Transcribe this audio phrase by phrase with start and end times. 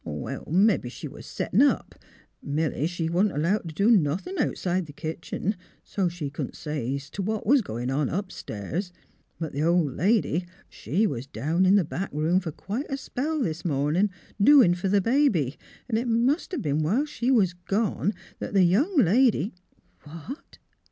[0.03, 1.93] "Mebbe she was settin' up.
[2.41, 7.07] Milly, she wa'n't allowed t' do nothin' outside th' kitchen; so she couldn't say 's
[7.07, 8.91] t' what was goin' on upstairs.
[9.37, 13.41] But the ol' lady; she was down in th' back room fer quite a spell
[13.43, 14.09] this mornin'
[14.41, 15.55] doin' fer th' baby;
[15.87, 19.53] 'n' it must 'a' b'en while she was gone 'at th' young lady
[20.05, 20.57] ""What!